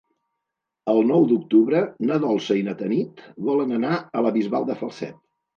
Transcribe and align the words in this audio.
El 0.93 1.01
nou 1.09 1.27
d'octubre 1.31 1.83
na 2.11 2.17
Dolça 2.25 2.59
i 2.61 2.65
na 2.71 2.75
Tanit 2.81 3.21
volen 3.51 3.77
anar 3.81 3.95
a 4.07 4.25
la 4.29 4.33
Bisbal 4.39 4.71
de 4.73 4.81
Falset. 4.85 5.25